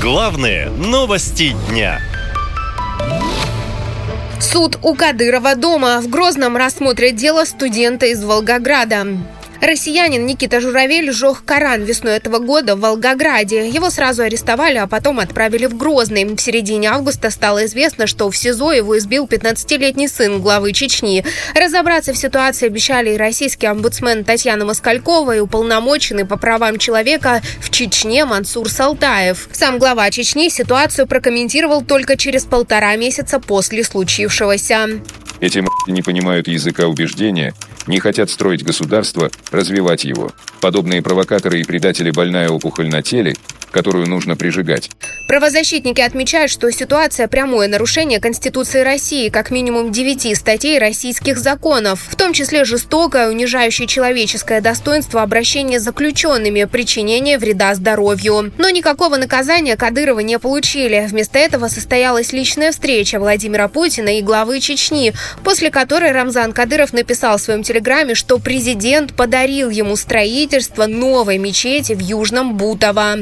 [0.00, 2.00] Главные новости дня.
[4.40, 9.06] Суд у Кадырова дома в Грозном рассмотрит дело студента из Волгограда.
[9.60, 13.68] Россиянин Никита Журавель сжег Коран весной этого года в Волгограде.
[13.68, 16.24] Его сразу арестовали, а потом отправили в Грозный.
[16.24, 21.24] В середине августа стало известно, что в СИЗО его избил 15-летний сын главы Чечни.
[21.54, 27.70] Разобраться в ситуации обещали и российский омбудсмен Татьяна Москалькова, и уполномоченный по правам человека в
[27.70, 29.48] Чечне Мансур Салтаев.
[29.52, 35.00] Сам глава Чечни ситуацию прокомментировал только через полтора месяца после случившегося.
[35.40, 37.54] Эти не понимают языка убеждения,
[37.86, 40.32] не хотят строить государство, развивать его.
[40.60, 43.34] Подобные провокаторы и предатели больная опухоль на теле,
[43.70, 44.90] которую нужно прижигать.
[45.28, 52.16] Правозащитники отмечают, что ситуация– прямое нарушение Конституции России, как минимум девяти статей российских законов, в
[52.16, 58.52] том числе жестокое, унижающее человеческое достоинство обращение с заключенными, причинение вреда здоровью.
[58.58, 61.06] Но никакого наказания Кадырова не получили.
[61.08, 65.12] Вместо этого состоялась личная встреча Владимира Путина и главы Чечни,
[65.44, 71.92] после которой Рамзан Кадыров написал в своем телеграме, что президент подарил ему строительство новой мечети
[71.94, 73.18] в Южном Бутово.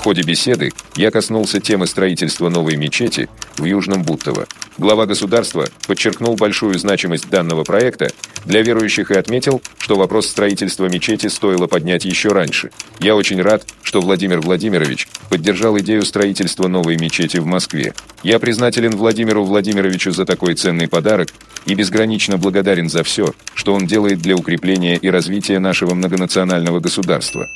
[0.00, 4.46] В ходе беседы я коснулся темы строительства новой мечети в Южном Буттово.
[4.78, 8.08] Глава государства подчеркнул большую значимость данного проекта
[8.46, 12.70] для верующих и отметил, что вопрос строительства мечети стоило поднять еще раньше.
[12.98, 17.92] Я очень рад, что Владимир Владимирович поддержал идею строительства новой мечети в Москве.
[18.22, 21.28] Я признателен Владимиру Владимировичу за такой ценный подарок
[21.66, 27.50] и безгранично благодарен за все, что он делает для укрепления и развития нашего многонационального государства.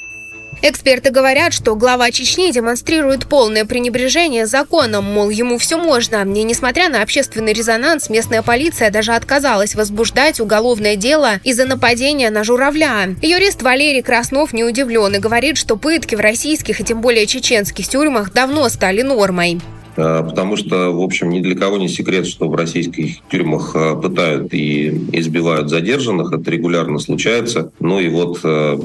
[0.62, 6.22] Эксперты говорят, что глава Чечни демонстрирует полное пренебрежение законом, мол, ему все можно.
[6.22, 12.44] И несмотря на общественный резонанс, местная полиция даже отказалась возбуждать уголовное дело из-за нападения на
[12.44, 13.14] журавля.
[13.22, 17.88] Юрист Валерий Краснов не удивлен и говорит, что пытки в российских и тем более чеченских
[17.88, 19.60] тюрьмах давно стали нормой.
[19.96, 23.94] Э, потому что, в общем, ни для кого не секрет, что в российских тюрьмах э,
[24.00, 27.72] пытают и избивают задержанных, это регулярно случается.
[27.80, 28.78] Ну и вот э,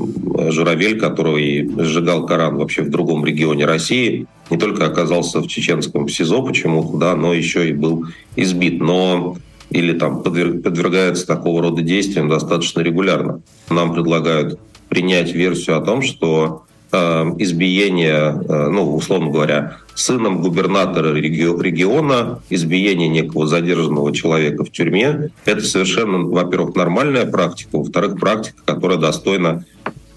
[0.50, 6.42] Журавель, который сжигал Коран вообще в другом регионе России, не только оказался в чеченском СИЗО
[6.42, 8.06] почему-то, да, но еще и был
[8.36, 8.80] избит.
[8.80, 9.38] Но
[9.70, 13.42] или там подвергается такого рода действиям достаточно регулярно.
[13.70, 14.60] Нам предлагают
[14.90, 23.48] принять версию о том, что избиение, э, ну, условно говоря, сыном губернатора региона, избиение некого
[23.48, 29.66] задержанного человека в тюрьме, это совершенно, во-первых, нормальная практика, во-вторых, практика, которая достойна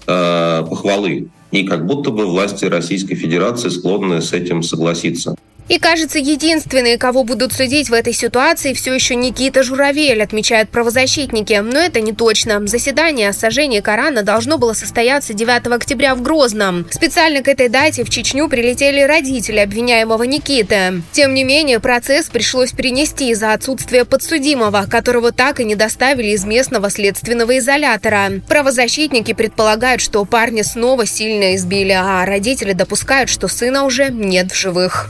[0.07, 1.27] э, похвалы.
[1.51, 5.35] И как будто бы власти Российской Федерации склонны с этим согласиться.
[5.69, 11.53] И, кажется, единственные, кого будут судить в этой ситуации, все еще Никита Журавель, отмечают правозащитники.
[11.63, 12.65] Но это не точно.
[12.67, 16.85] Заседание о сожжении Корана должно было состояться 9 октября в Грозном.
[16.91, 21.01] Специально к этой дате в Чечню прилетели родители обвиняемого Никиты.
[21.13, 26.43] Тем не менее, процесс пришлось перенести из-за отсутствия подсудимого, которого так и не доставили из
[26.43, 28.41] местного следственного изолятора.
[28.47, 34.55] Правозащитники предполагают, что парня снова сильно избили, а родители допускают, что сына уже нет в
[34.55, 35.09] живых.